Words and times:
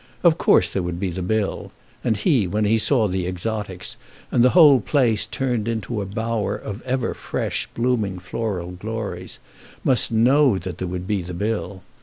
Of 0.23 0.39
course 0.39 0.67
there 0.71 0.81
would 0.81 0.99
be 0.99 1.11
the 1.11 1.21
bill; 1.21 1.71
and 2.03 2.17
he, 2.17 2.47
when 2.47 2.65
he 2.65 2.79
saw 2.79 3.07
the 3.07 3.27
exotics, 3.27 3.97
and 4.31 4.43
the 4.43 4.49
whole 4.57 4.79
place 4.81 5.27
turned 5.27 5.67
into 5.67 6.01
a 6.01 6.07
bower 6.07 6.55
of 6.55 6.81
ever 6.87 7.13
fresh 7.13 7.67
blooming 7.75 8.17
floral 8.17 8.71
glories, 8.71 9.37
must 9.83 10.11
know 10.11 10.57
that 10.57 10.79
there 10.79 10.87
would 10.87 11.05
be 11.05 11.21
the 11.21 11.35
bill. 11.35 11.83